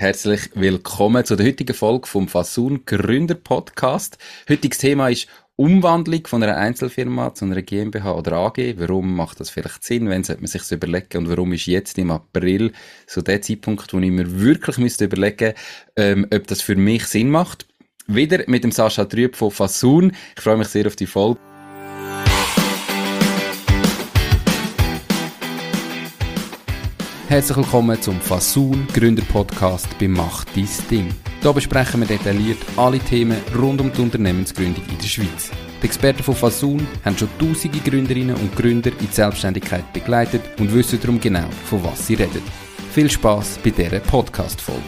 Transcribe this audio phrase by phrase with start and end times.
[0.00, 4.16] Herzlich willkommen zu der heutigen Folge vom Fasun Gründer Podcast.
[4.48, 8.76] Heutiges Thema ist Umwandlung von einer Einzelfirma zu einer GmbH oder AG.
[8.78, 10.08] Warum macht das vielleicht Sinn?
[10.08, 11.18] Wenn sollte man sich überlegen?
[11.18, 12.72] Und warum ist jetzt im April
[13.06, 15.52] so der Zeitpunkt, wo ich mir wirklich müsste überlegen,
[15.96, 17.66] ähm, ob das für mich Sinn macht?
[18.06, 20.12] Wieder mit dem Sascha Trüb von Fasun.
[20.34, 21.38] Ich freue mich sehr auf die Folge.
[27.30, 31.14] Herzlich willkommen zum Fasun Gründer Podcast bei Macht dein Ding.
[31.40, 35.52] Hier besprechen wir detailliert alle Themen rund um die Unternehmensgründung in der Schweiz.
[35.80, 40.74] Die Experten von Fasun haben schon tausende Gründerinnen und Gründer in die Selbstständigkeit begleitet und
[40.74, 42.42] wissen darum genau, von was sie reden.
[42.90, 44.82] Viel Spaß bei dieser Podcast-Folge.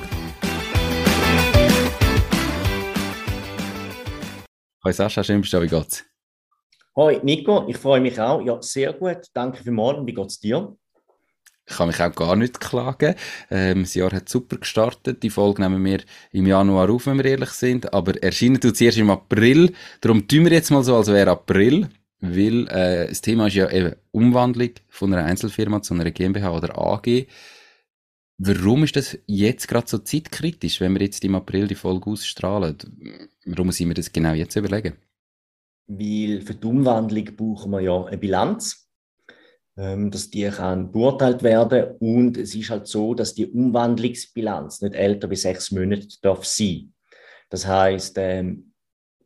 [4.83, 6.05] Hallo Sascha, schön bist du wie geht's?
[6.97, 8.43] Hoi Nico, ich freue mich auch.
[8.43, 9.29] Ja, sehr gut.
[9.33, 10.05] Danke für morgen.
[10.09, 10.77] Wie geht's dir?
[11.73, 13.15] Ich kann mich auch gar nicht klagen.
[13.51, 15.23] Ähm, das Jahr hat super gestartet.
[15.23, 17.95] Die Folge nehmen wir im Januar auf, wenn wir ehrlich sind.
[17.95, 19.73] Aber erscheinen tut es erst im April.
[20.02, 21.88] Darum tun wir jetzt mal so, als wäre April.
[22.21, 26.79] Weil äh, das Thema ist ja eben Umwandlung von einer Einzelfirma zu einer GmbH oder
[26.79, 27.27] AG.
[28.37, 32.77] Warum ist das jetzt gerade so zeitkritisch, wenn wir jetzt im April die Folge ausstrahlen?
[33.46, 34.95] Warum müssen wir das genau jetzt überlegen?
[35.87, 38.91] Weil für die Umwandlung brauchen wir ja eine Bilanz
[39.74, 45.30] dass die kann beurteilt werden und es ist halt so, dass die Umwandlungsbilanz nicht älter
[45.30, 46.92] wie sechs Monate darf sein.
[47.48, 48.73] Das heißt, ähm,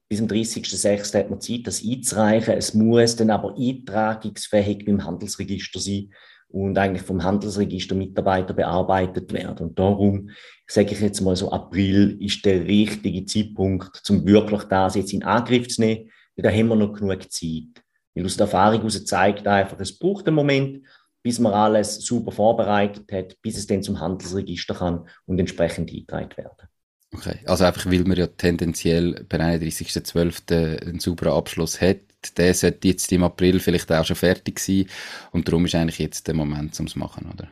[0.09, 1.19] bis zum 30.06.
[1.19, 2.55] hat man Zeit, das einzureichen.
[2.55, 6.13] Es muss dann aber eintragungsfähig beim Handelsregister sein
[6.49, 9.69] und eigentlich vom Handelsregister Mitarbeiter bearbeitet werden.
[9.69, 10.31] Und darum
[10.67, 15.25] sage ich jetzt mal so, April ist der richtige Zeitpunkt, um wirklich das jetzt in
[15.25, 16.11] Angriff zu nehmen.
[16.37, 17.83] Da haben wir noch genug Zeit.
[18.17, 20.87] Weil aus der Erfahrung heraus zeigt einfach, es braucht einen Moment,
[21.23, 26.37] bis man alles super vorbereitet hat, bis es dann zum Handelsregister kann und entsprechend eingetragen
[26.37, 26.69] werden.
[27.15, 30.87] Okay, also einfach, weil man ja tendenziell per 31.12.
[30.87, 32.01] einen sauberen Abschluss hat,
[32.37, 34.87] der sollte jetzt im April vielleicht auch schon fertig sein
[35.31, 37.49] und darum ist eigentlich jetzt der Moment, um es zu machen, oder?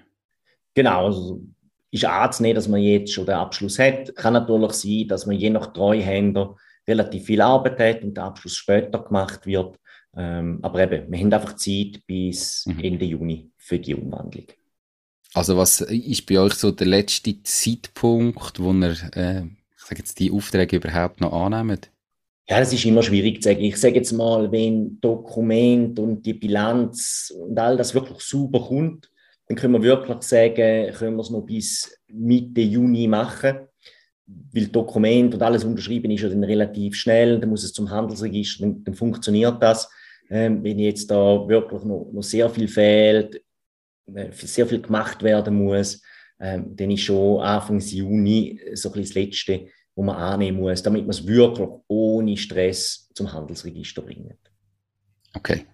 [0.74, 1.40] Genau, also
[1.90, 4.16] ist anzunehmen, dass man jetzt schon den Abschluss hat.
[4.16, 6.56] Kann natürlich sein, dass man je nach Treuhänder
[6.88, 9.78] relativ viel Arbeit hat und der Abschluss später gemacht wird.
[10.16, 12.80] Ähm, aber eben, wir haben einfach Zeit bis mhm.
[12.80, 14.46] Ende Juni für die Umwandlung.
[15.34, 20.20] Also was ist bei euch so der letzte Zeitpunkt, wo ihr, äh, ich sage jetzt,
[20.20, 21.90] die Aufträge überhaupt noch annehmt?
[22.48, 23.62] Ja, das ist immer schwierig zu sagen.
[23.62, 29.10] Ich sage jetzt mal, wenn Dokument und die Bilanz und all das wirklich super kommt,
[29.48, 33.56] dann können wir wirklich sagen, können wir es noch bis Mitte Juni machen.
[34.26, 38.64] Weil Dokument und alles unterschrieben ist ja dann relativ schnell, dann muss es zum Handelsregister,
[38.64, 39.90] dann, dann funktioniert das.
[40.30, 43.42] Ähm, wenn jetzt da wirklich noch, noch sehr viel fehlt,
[44.12, 46.02] äh, sehr viel gemacht werden muss,
[46.40, 51.02] ähm, dann ist schon Anfang Juni so ein das Letzte, wo man annehmen muss, damit
[51.02, 54.38] man es wirklich ohne Stress zum Handelsregister bringt.
[55.34, 55.64] Okay.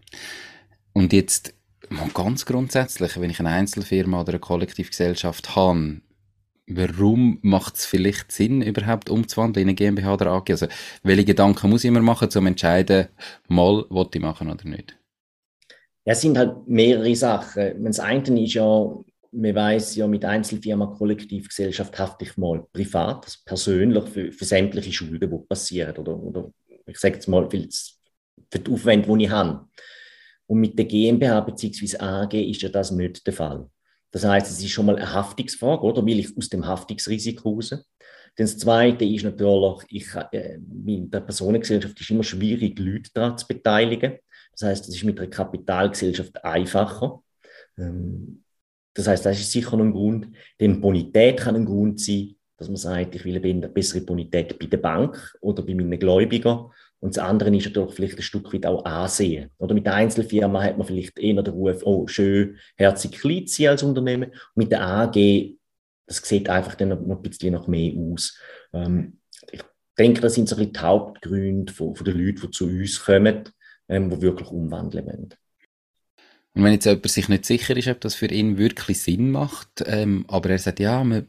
[0.92, 1.54] Und jetzt
[1.88, 6.00] mal ganz grundsätzlich, wenn ich eine Einzelfirma oder eine Kollektivgesellschaft habe,
[6.76, 10.50] warum macht es vielleicht Sinn, überhaupt umzuwandeln in eine GmbH oder AG?
[10.50, 10.66] Also,
[11.02, 13.08] welche Gedanken muss ich mir machen, um zu entscheiden,
[13.48, 14.96] mal, was ich machen oder nicht?
[16.04, 17.84] Ja, es sind halt mehrere Sachen.
[17.84, 18.94] Das eine ist ja,
[19.32, 24.92] man weiß ja, mit Einzelfirma, Kollektivgesellschaft hafte ich mal privat, also persönlich für, für sämtliche
[24.92, 25.96] Schulden, die passieren.
[25.96, 26.52] Oder, oder
[26.86, 29.68] ich sage jetzt mal, für die Aufwände, die ich habe.
[30.46, 31.98] Und mit der GmbH bzw.
[31.98, 33.70] AG ist ja das nicht der Fall.
[34.10, 36.04] Das heißt, es ist schon mal eine Haftungsfrage, oder?
[36.04, 37.74] Will ich aus dem Haftungsrisiko raus?
[38.36, 43.46] das Zweite ist natürlich, ich, äh, mit der Personengesellschaft ist immer schwierig, Leute daran zu
[43.46, 44.18] beteiligen.
[44.52, 47.22] Das heißt, das ist mit einer Kapitalgesellschaft einfacher.
[47.78, 48.44] Ähm,
[48.94, 50.28] das heißt, das ist sicher ein Grund.
[50.58, 54.66] Denn Bonität kann ein Grund sein, dass man sagt, ich will eine bessere Bonität bei
[54.66, 58.66] der Bank oder bei meinen Gläubigern und das andere ist natürlich vielleicht ein Stück weit
[58.66, 59.50] auch Ansehen.
[59.56, 63.68] Oder mit der Einzelfirma hat man vielleicht eher den Ruf, oh, schön, herzig klein sein
[63.68, 64.30] als Unternehmen.
[64.30, 65.56] Und mit der AG,
[66.06, 68.38] das sieht einfach dann noch ein bisschen noch mehr aus.
[68.74, 69.18] Ähm,
[69.50, 69.62] ich
[69.98, 73.44] denke, das sind so die Hauptgründe von, von den Leuten, die zu uns kommen,
[73.88, 75.34] ähm, die wirklich umwandeln wollen.
[76.52, 79.84] Und wenn jetzt jemand sich nicht sicher ist, ob das für ihn wirklich Sinn macht,
[79.86, 81.26] ähm, aber er sagt, ja, man,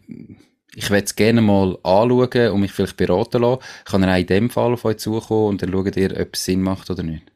[0.75, 3.61] ich würde es gerne mal anschauen und mich vielleicht beraten lassen.
[3.85, 6.45] Kann er auch in dem Fall auf euch zukommen und dann schauen ihr, ob es
[6.45, 7.31] Sinn macht oder nicht?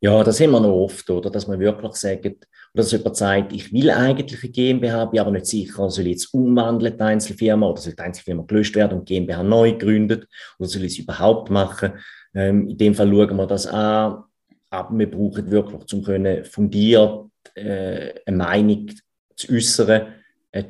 [0.00, 1.28] Ja, das haben wir noch oft, oder?
[1.28, 2.36] Dass man wirklich sagt, oder
[2.74, 6.32] dass jemand sagt, ich will eigentlich eine GmbH, bin aber nicht sicher, soll ich jetzt
[6.32, 10.28] umwandeln, die Einzelfirma, oder soll die Einzelfirma gelöscht werden und die GmbH neu gegründet,
[10.58, 11.94] oder soll ich es überhaupt machen?
[12.32, 14.22] Ähm, in dem Fall schauen wir das an,
[14.70, 18.90] aber wir brauchen wirklich, um fundiert äh, eine Meinung
[19.34, 20.14] zu äußern,
[20.52, 20.64] äh,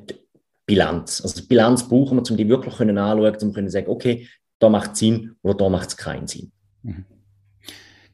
[0.69, 1.23] Bilanz.
[1.23, 4.29] Also Bilanz brauchen wir, um die wirklich können anschauen, um können sagen, okay,
[4.59, 6.53] da macht es Sinn oder da macht es keinen Sinn.
[6.83, 7.07] Mhm.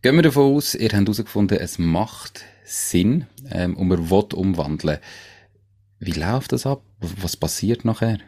[0.00, 4.98] Gehen wir davon aus, ihr habt herausgefunden, es macht Sinn ähm, und man will umwandeln.
[5.98, 6.82] Wie läuft das ab?
[7.00, 8.18] Was passiert nachher?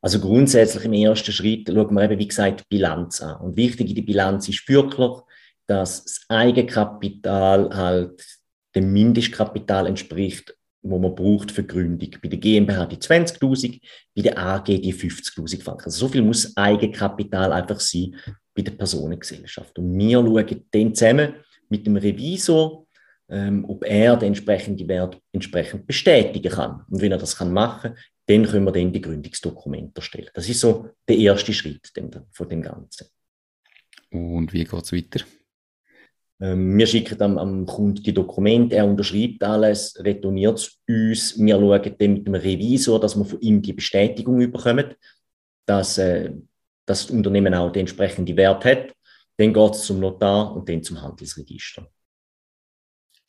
[0.00, 3.40] Also grundsätzlich im ersten Schritt schauen wir eben, wie gesagt, die Bilanz an.
[3.40, 5.12] Und wichtig in der Bilanz ist wirklich,
[5.66, 8.24] dass das Eigenkapital halt
[8.74, 12.10] dem Mindestkapital entspricht, wo man braucht für Gründung.
[12.22, 13.80] Bei der GmbH die 20.000,
[14.14, 15.84] bei der AG die 50.000 Franken.
[15.84, 18.14] Also so viel muss Eigenkapital einfach sein
[18.54, 19.78] bei der Personengesellschaft.
[19.78, 21.34] Und wir schauen dann zusammen
[21.68, 22.86] mit dem Revisor,
[23.28, 26.84] ähm, ob er den entsprechenden Wert entsprechend bestätigen kann.
[26.88, 27.94] Und wenn er das kann machen,
[28.26, 30.30] dann können wir dann die Gründungsdokumente erstellen.
[30.34, 31.92] Das ist so der erste Schritt
[32.30, 33.06] von dem Ganzen.
[34.10, 35.24] Und wie geht es weiter?
[36.40, 41.38] Ähm, wir schicken am, am Kunden die Dokumente, er unterschreibt alles, retourniert es uns.
[41.38, 44.94] Wir schauen dann mit dem Revisor, dass wir von ihm die Bestätigung bekommen,
[45.66, 46.32] dass äh,
[46.86, 48.94] das Unternehmen auch den entsprechenden Wert hat.
[49.36, 51.88] Dann geht es zum Notar und dann zum Handelsregister.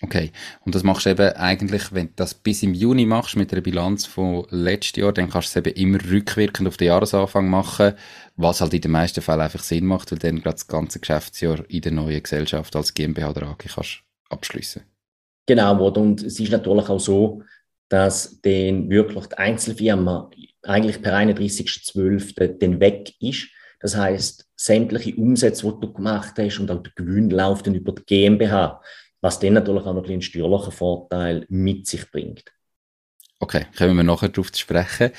[0.01, 0.31] Okay.
[0.63, 3.61] Und das machst du eben eigentlich, wenn du das bis im Juni machst mit einer
[3.61, 7.93] Bilanz von letztes Jahr, dann kannst du es eben immer rückwirkend auf den Jahresanfang machen,
[8.37, 11.63] was halt in den meisten Fällen einfach Sinn macht, weil dann gerade das ganze Geschäftsjahr
[11.67, 14.83] in der neuen Gesellschaft als GmbH oder AG kannst abschliessen.
[15.47, 17.43] Genau, und es ist natürlich auch so,
[17.89, 20.29] dass dann wirklich die Einzelfirma
[20.61, 22.59] eigentlich per 31.12.
[22.59, 23.47] dann weg ist.
[23.81, 28.03] Das heißt, sämtliche Umsätze, die du gemacht hast und auch der Gewinn laufen über die
[28.05, 28.81] GmbH
[29.21, 32.45] was dann natürlich auch noch einen steuerlichen Vorteil mit sich bringt.
[33.41, 35.11] Okay, kommen wir nachher darauf zu sprechen.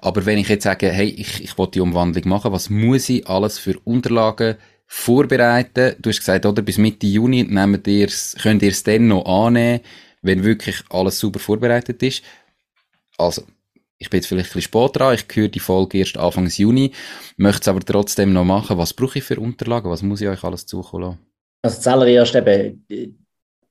[0.00, 3.26] Aber wenn ich jetzt sage, hey, ich, ich will die Umwandlung machen, was muss ich
[3.28, 4.56] alles für Unterlagen
[4.86, 5.94] vorbereiten?
[6.00, 9.80] Du hast gesagt, oder bis Mitte Juni nehmt ihr's, könnt ihr es dann noch annehmen,
[10.22, 12.22] wenn wirklich alles super vorbereitet ist.
[13.18, 13.42] Also,
[13.98, 16.92] ich bin jetzt vielleicht ein bisschen spät dran, ich höre die Folge erst Anfang Juni,
[17.36, 18.78] möchte es aber trotzdem noch machen.
[18.78, 19.90] Was brauche ich für Unterlagen?
[19.90, 21.18] Was muss ich euch alles zukommen lassen?
[21.62, 23.25] Also zuallererst eben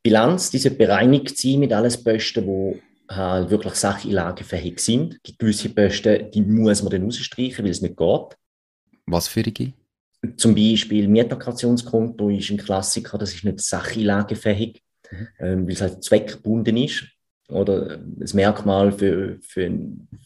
[0.05, 2.77] Bilanz, diese bereinigt sie mit alles Posten, wo
[3.09, 5.19] halt wirklich sachinlagefähig sind.
[5.25, 8.37] Die gewisse Posten, die muss man dann rausstreichen, weil es nicht geht.
[9.07, 9.73] Was für die?
[10.37, 15.27] Zum Beispiel Mieterkationskonto ist ein Klassiker, das ist nicht sachinlagefähig, mhm.
[15.39, 17.05] ähm, weil es halt zweckgebunden ist
[17.49, 19.71] oder das Merkmal für, für,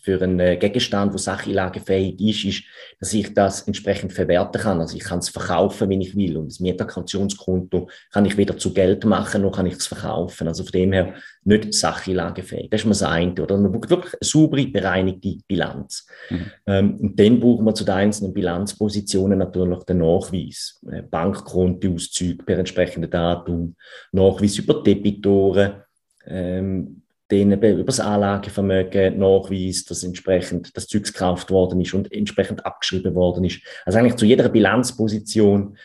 [0.10, 2.64] für einen äh, Gegenstand, der sachinlagefähig ist, ist,
[3.00, 4.80] dass ich das entsprechend verwerten kann.
[4.80, 6.38] Also ich kann es verkaufen, wenn ich will.
[6.38, 10.48] Und das Mietakautionskonto kann ich weder zu Geld machen, noch kann ich es verkaufen.
[10.48, 11.14] Also von dem her
[11.44, 12.70] nicht sachinlagefähig.
[12.70, 13.34] Das ist mal das eine.
[13.42, 16.08] Oder man braucht wirklich eine saubere, bereinigte Bilanz.
[16.30, 16.52] Mhm.
[16.66, 20.82] Ähm, und dann brauchen wir zu den einzelnen Bilanzpositionen natürlich den Nachweis.
[20.92, 23.76] Äh, Bankkontoauszüge per entsprechendem Datum,
[24.12, 25.84] Nachweis über Debitoren,
[26.26, 26.99] ähm,
[27.32, 33.14] denen über das Anlagevermögen nachweist, dass entsprechend das Zeug gekauft worden ist und entsprechend abgeschrieben
[33.16, 33.62] worden ist.
[33.86, 35.78] Also eigentlich zu jeder Bilanzposition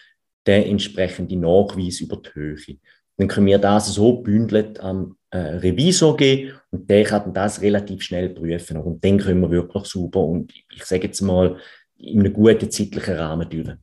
[0.47, 2.79] der entsprechende Nachweis über die Höhe.
[3.17, 8.03] Dann können wir das so bündelt am äh, Revisor geben und der kann das relativ
[8.03, 8.77] schnell prüfen.
[8.79, 11.59] Und dann können wir wirklich super und ich sage jetzt mal
[11.97, 13.77] in einem guten zeitlichen Rahmen durch.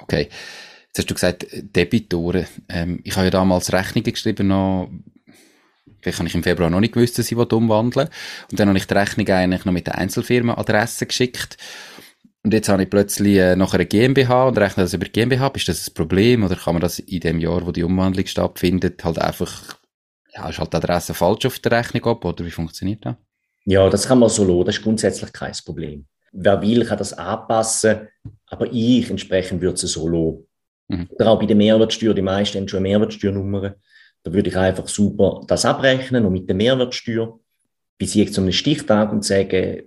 [0.00, 0.28] Okay.
[0.88, 2.46] Jetzt hast du gesagt, Debitoren.
[2.68, 4.90] Ähm, ich habe ja damals Rechnungen geschrieben, noch
[6.00, 8.08] Vielleicht habe ich im Februar noch nicht gewusst, dass ich umwandeln
[8.50, 11.56] Und dann habe ich die Rechnung eigentlich noch mit der Einzelfirmenadresse geschickt.
[12.44, 15.48] Und jetzt habe ich plötzlich äh, noch eine GmbH und rechne das über die GmbH.
[15.54, 16.44] Ist das ein Problem?
[16.44, 19.76] Oder kann man das in dem Jahr, wo die Umwandlung stattfindet, halt einfach,
[20.34, 22.24] ja, ist halt die Adresse falsch auf der Rechnung ab?
[22.24, 23.16] Oder wie funktioniert das?
[23.64, 24.66] Ja, das kann man so lassen.
[24.66, 26.06] Das ist grundsätzlich kein Problem.
[26.32, 28.08] Wer will, kann das anpassen.
[28.46, 30.46] Aber ich entsprechend würde es so lassen.
[30.88, 31.08] Mhm.
[31.10, 32.14] Oder auch bei der Mehrwertsteuer.
[32.14, 33.74] Die meisten haben schon eine Mehrwertsteuernummer.
[34.22, 37.38] Da würde ich einfach super das abrechnen und mit der Mehrwertsteuer
[37.98, 39.82] bis jetzt zu einem Stichtag und sagen,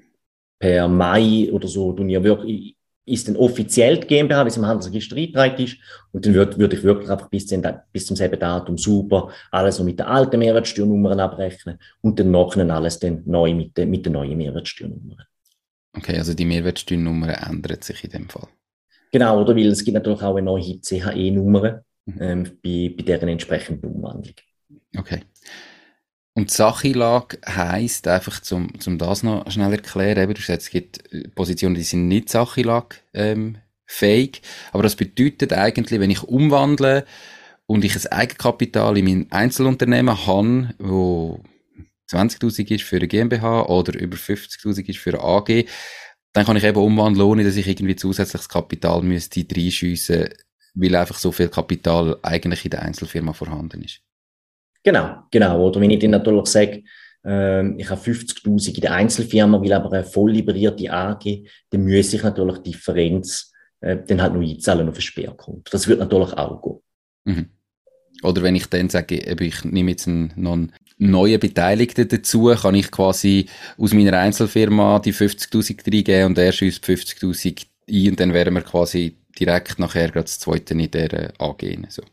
[0.60, 4.66] per Mai oder so, du ihr wirklich, ist dann offiziell die GmbH, wie es im
[4.66, 5.78] Handelsregister eingetragen ist.
[6.12, 9.80] Und dann würde, würde ich wirklich einfach bis, zum, bis zum selben Datum super alles
[9.80, 14.06] noch mit der alten Mehrwertsteuernummer abrechnen und dann nachher alles dann neu mit, der, mit
[14.06, 15.18] der neuen Mehrwertsteuernummer.
[15.98, 18.48] Okay, also die Mehrwertsteuernummer ändert sich in dem Fall.
[19.12, 19.56] Genau, oder?
[19.56, 21.84] Weil es gibt natürlich auch eine neue CHE-Nummer.
[22.20, 24.36] Ähm, bei, bei deren entsprechenden Umwandlung.
[24.98, 25.22] Okay.
[26.34, 30.70] Und die Sachlage heisst, einfach zum, zum das noch schnell erklären, eben, du sagst, es
[30.70, 34.42] gibt äh, Positionen, die sind nicht Sachlage ähm, fähig,
[34.72, 37.06] aber das bedeutet eigentlich, wenn ich umwandle
[37.66, 41.42] und ich ein Eigenkapital in mein Einzelunternehmen habe, wo
[42.10, 45.66] 20.000 ist für eine GmbH oder über 50.000 ist für eine AG,
[46.34, 50.30] dann kann ich eben umwandeln, ohne dass ich irgendwie zusätzliches Kapital müsste reinschiessen
[50.74, 54.02] weil einfach so viel Kapital eigentlich in der Einzelfirma vorhanden ist.
[54.84, 55.68] Genau, genau.
[55.68, 56.84] Oder wenn ich dann natürlich sage,
[57.24, 62.14] ähm, ich habe 50.000 in der Einzelfirma, will aber eine voll liberierte AG, dann muss
[62.14, 63.52] ich natürlich die Differenz
[63.82, 65.70] äh, dann halt noch einzahlen auf ein Sperrkonto.
[65.72, 67.36] Das wird natürlich auch gehen.
[67.36, 67.50] Mhm.
[68.24, 72.76] Oder wenn ich dann sage, ich nehme jetzt einen, noch einen neuen Beteiligten dazu, kann
[72.76, 73.48] ich quasi
[73.78, 78.62] aus meiner Einzelfirma die 50.000 reingeben und er schießt 50.000 ein und dann wären wir
[78.62, 81.64] quasi direkt nachher gerade das zweite in der AG.
[81.90, 82.04] So.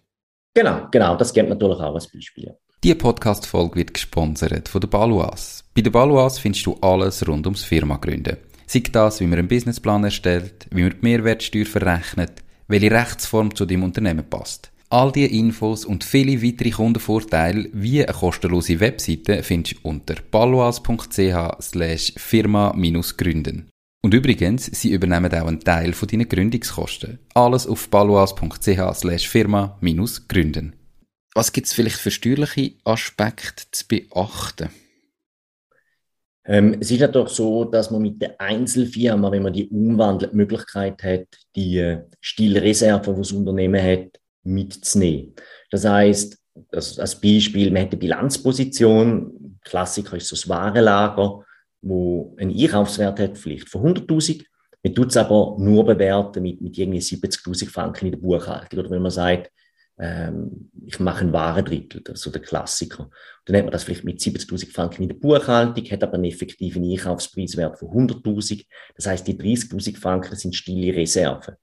[0.54, 2.56] Genau, genau, das gibt natürlich auch als Beispiel.
[2.84, 5.64] Die Podcast-Folge wird gesponsert von der Baluas.
[5.74, 8.36] Bei der Baluas findest du alles rund ums Firma gründen.
[8.66, 13.66] Sei das, wie man einen Businessplan erstellt, wie man die Mehrwertsteuer verrechnet, welche Rechtsform zu
[13.66, 14.70] dem Unternehmen passt.
[14.90, 21.60] All diese Infos und viele weitere Kundenvorteile wie eine kostenlose Webseite findest du unter baluas.ch
[21.60, 23.68] slash firma-gründen.
[24.02, 27.18] Und übrigens, sie übernehmen auch einen Teil von deinen Gründungskosten.
[27.34, 30.74] Alles auf baluas.ch slash firma-gründen.
[31.34, 34.70] Was gibt es vielleicht für steuerliche Aspekte zu beachten?
[36.44, 40.36] Ähm, es ist natürlich so, dass man mit der Einzelfirma, wenn man die umwandelt, die
[40.36, 45.34] Möglichkeit hat, die äh, stille Reserve, die das Unternehmen hat, mitzunehmen.
[45.70, 46.38] Das heißt,
[46.70, 51.44] das, als Beispiel, man hat eine Bilanzposition, Klassiker ist so das Warenlager,
[51.80, 54.44] wo einen Einkaufswert hat, vielleicht von 100.000.
[54.82, 58.78] Man tut es aber nur bewerten mit, mit irgendwie 70.000 Franken in der Buchhaltung.
[58.78, 59.50] Oder wenn man sagt,
[59.98, 63.10] ähm, ich mache einen Warendrittel, das ist so der Klassiker.
[63.44, 66.84] Dann hat man das vielleicht mit 70.000 Franken in der Buchhaltung, hat aber einen effektiven
[66.84, 68.64] Einkaufspreiswert von 100.000.
[68.94, 71.56] Das heißt, die 30.000 Franken sind stille Reserven.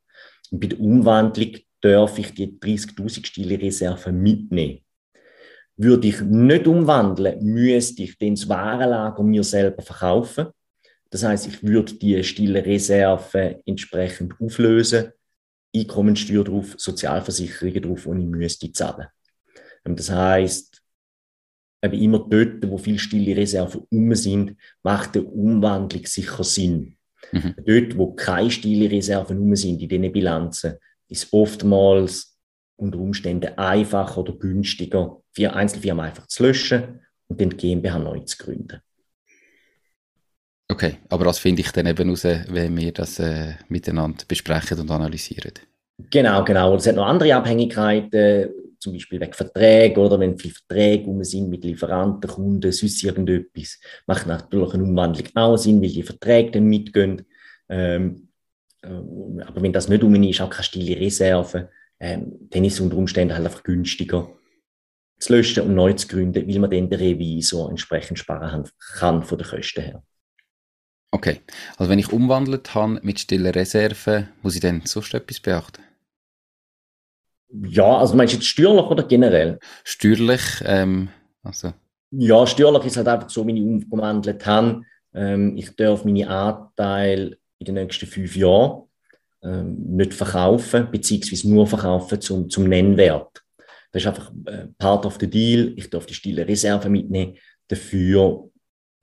[0.52, 4.85] Und bei der Umwandlung darf ich die 30.000 stille Reserven mitnehmen.
[5.78, 10.48] Würde ich nicht umwandeln, müsste ich den das Warenlager mir selber verkaufen.
[11.10, 15.12] Das heißt, ich würde die stille Reserve entsprechend auflösen
[15.76, 19.08] Einkommensteuer drauf, Sozialversicherungen drauf, die ich müsste zahlen.
[19.86, 20.82] Ähm, das heißt,
[21.84, 26.98] eben immer dort, wo viele stille Reserven um sind, macht eine Umwandlung sicher Sinn.
[27.32, 27.56] Mhm.
[27.66, 30.76] Dort, wo keine stille Reserven um sind in diesen Bilanzen,
[31.08, 32.38] ist oftmals
[32.78, 38.20] unter Umständen einfacher oder günstiger, für Einzelfirmen einfach zu löschen und dann die GmbH neu
[38.22, 38.82] zu gründen.
[40.68, 44.90] Okay, aber das finde ich dann eben raus, wenn wir das äh, miteinander besprechen und
[44.90, 45.54] analysieren.
[46.10, 46.76] Genau, genau.
[46.76, 48.50] Es hat noch andere Abhängigkeiten,
[48.80, 53.80] zum Beispiel wegen Verträgen oder wenn viele Verträge um sind mit Lieferanten, Kunden, sonst irgendetwas.
[54.08, 57.26] Macht natürlich eine Umwandlung auch Sinn, weil die Verträge dann mitgehen.
[57.70, 58.30] Ähm,
[58.82, 58.88] äh,
[59.44, 62.98] aber wenn das nicht um ist, auch keine stille Reserve, ähm, dann ist es unter
[62.98, 64.30] Umständen halt einfach günstiger
[65.18, 69.38] zu löschen und neu zu gründen, weil man dann den Revisor entsprechend sparen kann von
[69.38, 70.04] den Kosten her.
[71.12, 71.40] Okay,
[71.78, 75.82] also wenn ich umwandelt habe mit stiller Reserve, muss ich dann sonst etwas beachten?
[77.50, 79.60] Ja, also meinst du jetzt steuerlich oder generell?
[79.86, 81.10] Steuerlich, ähm,
[81.42, 81.74] also.
[82.12, 84.82] Ja, steuerlich ist halt einfach so, wie ich umgewandelt habe.
[85.14, 88.84] Ähm, ich darf meine Anteile in den nächsten fünf Jahren
[89.42, 93.45] ähm, nicht verkaufen, beziehungsweise nur verkaufen zum, zum Nennwert.
[93.96, 95.72] Das ist einfach äh, Part of the Deal.
[95.78, 97.38] Ich darf die stille Reserve mitnehmen.
[97.70, 98.50] Dafür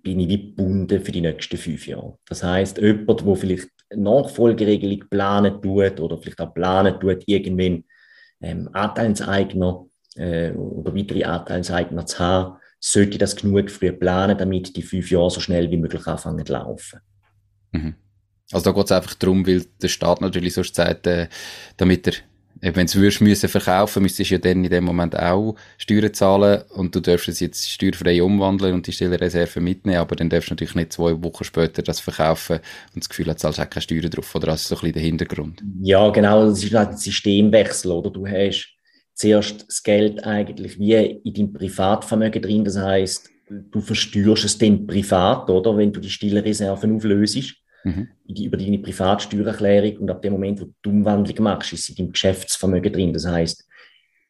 [0.03, 2.19] bin ich wie gebunden für die nächsten fünf Jahre.
[2.29, 7.85] Das heißt, jemand, der vielleicht eine Nachfolgeregelung planen tut oder vielleicht auch planen tut, irgendwann
[8.43, 14.83] ähm, Anteilseigner äh, oder weitere Anteilseigner zu haben, sollte das genug früh planen, damit die
[14.83, 17.01] fünf Jahre so schnell wie möglich anfangen zu laufen.
[17.71, 17.95] Mhm.
[18.53, 21.29] Also da geht es einfach darum, weil der Staat natürlich sonst sagt, äh,
[21.79, 22.13] damit er
[22.63, 26.63] wenn du es müssen verkaufen, müsstest du ja dann in dem Moment auch Steuern zahlen
[26.71, 30.51] und du darfst es jetzt steuerfrei umwandeln und die stille Reserve mitnehmen, aber dann darfst
[30.51, 32.61] du natürlich nicht zwei Wochen später das verkaufen
[32.95, 34.47] und das Gefühl, du zahlst auch keine Steuern drauf, oder?
[34.47, 35.63] Das ist so ein bisschen der Hintergrund.
[35.81, 38.11] Ja, genau, das ist halt ein Systemwechsel, oder?
[38.11, 38.69] Du hast
[39.15, 43.29] zuerst das Geld eigentlich wie in deinem Privatvermögen drin, das heißt,
[43.73, 45.77] du versteuerst es dann privat, oder?
[45.77, 48.09] Wenn du die stille Reserven auflöst mhm.
[48.27, 52.13] über deine Privatsteuererklärung und ab dem Moment, wo du die Umwandlung machst, ist sie deinem
[52.13, 53.13] Geschäftsvermögen drin.
[53.13, 53.67] Das heißt,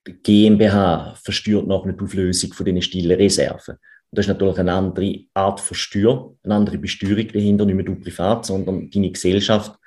[0.07, 3.75] die GmbH versteuert noch eine Auflösung von diesen stillen Reserven.
[3.75, 7.85] Und das ist natürlich eine andere Art von Steuer, eine andere Besteuerung dahinter, nicht mehr
[7.85, 9.79] du privat, sondern deine Gesellschaft.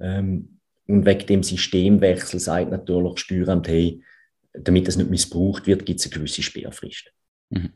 [0.00, 4.02] Ähm, und wegen dem Systemwechsel sagt natürlich Steueramt, hey,
[4.52, 7.12] damit das nicht missbraucht wird, gibt es eine gewisse Sperrfrist.
[7.50, 7.72] Mhm.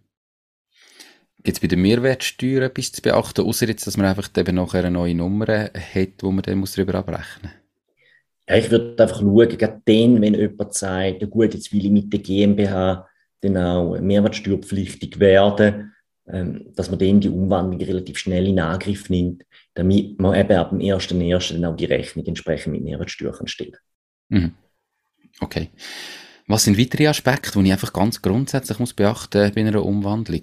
[1.45, 4.81] Gibt es bei der Mehrwertsteuer etwas zu beachten, außer jetzt, dass man einfach eben nachher
[4.81, 7.63] eine neue Nummer hat, wo man dann muss darüber abrechnen muss?
[8.49, 11.91] Ja, ich würde einfach schauen, gerade dann, wenn jemand sagt, ja gut, jetzt will ich
[11.91, 13.09] mit der GmbH
[13.41, 15.93] dann auch mehrwertsteuerpflichtig werden,
[16.29, 19.45] ähm, dass man dann die Umwandlung relativ schnell in Angriff nimmt,
[19.75, 21.55] damit man eben ab dem 1.1.
[21.55, 23.77] dann auch die Rechnung entsprechend mit Mehrwertsteuer kann stellen
[24.29, 24.53] mhm.
[25.41, 25.71] Okay.
[26.47, 30.43] Was sind weitere Aspekte, die ich einfach ganz grundsätzlich muss beachten bei einer Umwandlung?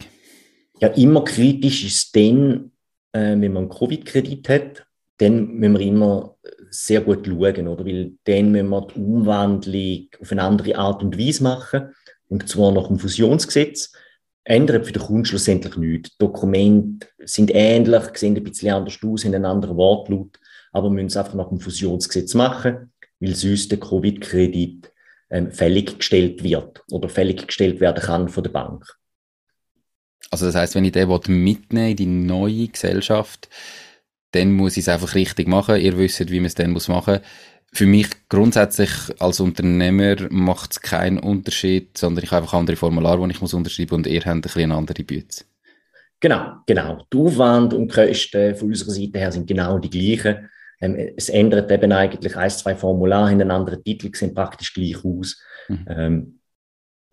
[0.81, 2.71] Ja, immer kritisch ist dann,
[3.11, 4.85] äh, wenn man einen Covid-Kredit hat,
[5.17, 6.37] dann müssen wir immer
[6.69, 7.85] sehr gut schauen, oder?
[7.85, 11.93] Weil dann müssen wir die Umwandlung auf eine andere Art und Weise machen,
[12.29, 13.91] und zwar nach dem Fusionsgesetz.
[14.45, 16.09] Ändert für den Kunden schlussendlich nichts.
[16.11, 20.39] Die Dokumente sind ähnlich, sehen ein bisschen anders aus, haben einen anderen Wortlaut,
[20.71, 24.91] aber wir müssen es einfach nach dem Fusionsgesetz machen, weil sonst der Covid-Kredit
[25.29, 28.98] ähm, fällig gestellt wird oder fällig gestellt werden kann von der Bank.
[30.31, 33.49] Also das heißt, wenn ich den mitnehmen in die neue Gesellschaft,
[34.31, 35.79] dann muss ich es einfach richtig machen.
[35.79, 37.19] Ihr wisst, wie man es dann muss machen.
[37.71, 43.27] Für mich grundsätzlich als Unternehmer macht es keinen Unterschied, sondern ich habe einfach andere Formulare,
[43.27, 45.45] die ich muss unterschreiben und ihr habt ein bisschen eine andere Bütze.
[46.19, 47.05] Genau, genau.
[47.13, 50.49] Die Aufwand und die Kosten von unserer Seite her sind genau die gleichen.
[50.81, 54.97] Ähm, es ändert eben eigentlich ein, zwei Formulare in einen anderen Titel, sehen praktisch gleich
[55.03, 55.41] aus.
[55.67, 55.85] Mhm.
[55.87, 56.38] Ähm,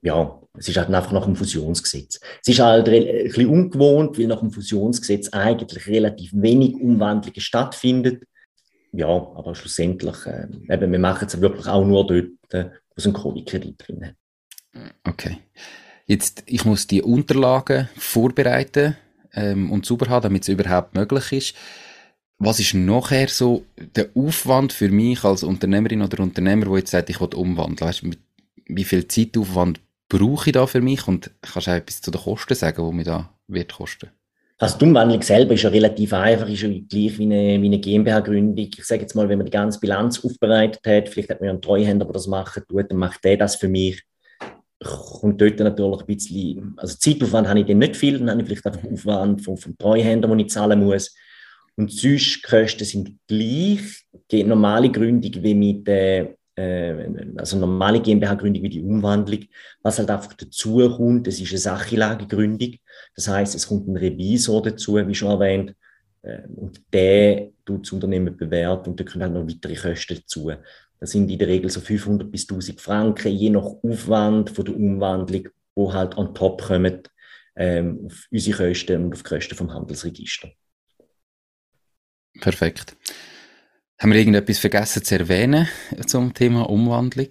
[0.02, 2.20] ja, es ist halt einfach nach dem Fusionsgesetz.
[2.42, 8.24] Es ist halt ein bisschen ungewohnt, weil nach dem Fusionsgesetz eigentlich relativ wenig Umwandlungen stattfindet.
[8.92, 13.04] Ja, aber schlussendlich, äh, eben, wir machen es wirklich auch nur dort, äh, wo es
[13.04, 14.14] einen Covid-Kredit drin hat.
[15.04, 15.38] Okay.
[16.06, 18.96] Jetzt, ich muss die Unterlagen vorbereiten
[19.34, 21.54] ähm, und sauber haben, damit es überhaupt möglich ist.
[22.38, 27.10] Was ist nachher so der Aufwand für mich als Unternehmerin oder Unternehmer, der jetzt sagt,
[27.10, 27.88] ich will umwandeln?
[27.88, 28.02] Weißt,
[28.66, 31.06] wie viel Zeitaufwand brauche ich da für mich?
[31.06, 34.10] Und kannst du auch etwas zu den Kosten sagen, die mir da wird kosten?
[34.58, 37.78] Also die Umwandlung selber ist ja relativ einfach, ist ja gleich wie eine, wie eine
[37.78, 38.70] GmbH-Gründung.
[38.74, 41.52] Ich sage jetzt mal, wenn man die ganze Bilanz aufbereitet hat, vielleicht hat man ja
[41.52, 44.02] einen Treuhänder, der das machen tut, dann macht der das für mich.
[44.82, 48.46] Kommt dort natürlich ein bisschen, also Zeitaufwand habe ich dann nicht viel, dann habe ich
[48.46, 51.14] vielleicht einfach Aufwand vom, vom Treuhänder, den ich zahlen muss.
[51.76, 54.04] Und sonst Kosten sind gleich.
[54.30, 56.34] Die normale Gründung wie mit äh,
[57.36, 59.44] also normale GmbH-Gründung wie die Umwandlung.
[59.82, 62.76] Was halt einfach dazu kommt, das ist eine Sachenlagegründung.
[63.14, 65.74] Das heißt, es kommt ein Revisor dazu, wie schon erwähnt,
[66.22, 70.52] äh, und der tut das Unternehmen bewerten und da kommen halt noch weitere Kosten dazu.
[70.98, 74.76] Das sind in der Regel so 500 bis 1000 Franken, je nach Aufwand von der
[74.76, 77.02] Umwandlung, wo halt on top kommen
[77.54, 80.50] ähm, auf unsere Kosten und auf die Kosten vom Handelsregister.
[82.40, 82.96] Perfekt.
[83.98, 85.68] Haben wir irgendetwas vergessen zu erwähnen
[86.06, 87.28] zum Thema Umwandlung?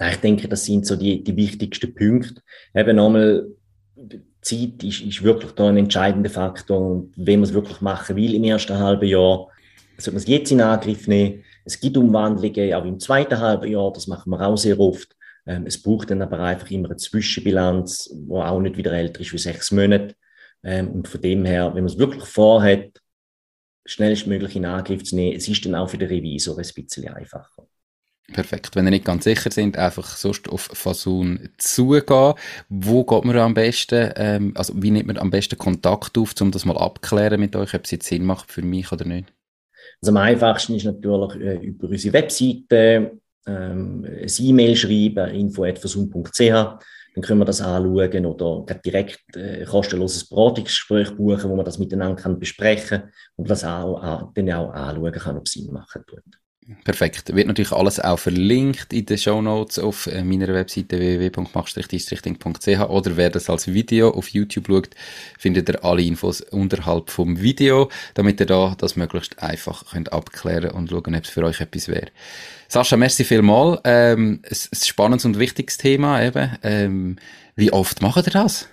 [0.00, 2.40] Ich denke, das sind so die, die wichtigsten Punkte.
[2.74, 3.46] Eben nochmal,
[4.40, 7.04] Zeit ist, ist wirklich da ein entscheidender Faktor.
[7.16, 9.48] Wenn man es wirklich machen will im ersten halben Jahr,
[9.98, 11.44] sollte man es jetzt in Angriff nehmen.
[11.66, 15.14] Es gibt Umwandlungen auch im zweiten halben Jahr, das machen wir auch sehr oft.
[15.46, 19.32] Ähm, es braucht dann aber einfach immer eine Zwischenbilanz, die auch nicht wieder älter ist
[19.32, 20.14] wie sechs Monate.
[20.62, 23.02] Ähm, und von dem her, wenn man es wirklich vorhat,
[23.86, 25.36] schnellstmöglich in Angriff zu nehmen.
[25.36, 27.66] Es ist dann auch für den Revisor ein bisschen einfacher.
[28.32, 28.74] Perfekt.
[28.74, 32.34] Wenn ihr nicht ganz sicher sind, einfach sonst auf Fasun zugehen.
[32.68, 36.50] Wo geht man am besten, ähm, also wie nimmt man am besten Kontakt auf, um
[36.50, 39.32] das mal abklären mit euch, ob es jetzt Sinn macht für mich oder nicht?
[40.02, 43.12] Also am einfachsten ist natürlich äh, über unsere Webseite
[43.46, 46.40] ähm, ein E-Mail schreiben, info.fasun.ch
[47.16, 52.22] dann können wir das anschauen oder direkt äh, kostenloses Beratungsgespräch buchen, wo man das miteinander
[52.22, 53.04] kann besprechen
[53.36, 56.22] und das auch, dann auch anschauen kann, ob es Sinn machen tut.
[56.82, 57.32] Perfekt.
[57.32, 63.16] Wird natürlich alles auch verlinkt in den Show Notes auf äh, meiner Webseite www.mach-ding.ch oder
[63.16, 64.90] wer das als Video auf YouTube schaut,
[65.38, 70.72] findet ihr alle Infos unterhalb vom Video, damit ihr da das möglichst einfach könnt abklären
[70.72, 72.08] und schauen, ob es für euch etwas wäre.
[72.66, 73.80] Sascha, merci vielmal.
[73.84, 76.58] Ähm, ein spannendes und wichtiges Thema eben.
[76.64, 77.16] Ähm,
[77.54, 78.68] wie oft macht ihr das?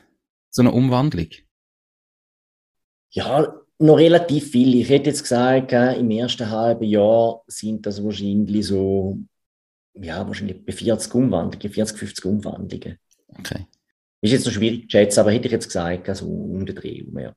[0.49, 1.29] So eine Umwandlung?
[3.11, 3.53] Ja,
[3.83, 4.79] noch relativ viel.
[4.79, 9.19] Ich hätte jetzt gesagt, im ersten halben Jahr sind das wahrscheinlich so,
[9.93, 12.97] ja, wahrscheinlich bei 40 Umwandlungen, 40, 50 Umwandlungen.
[13.27, 13.67] Okay.
[14.21, 17.03] Ist jetzt noch schwierig zu schätzen, aber hätte ich jetzt gesagt, also um den Dreh
[17.19, 17.35] ja.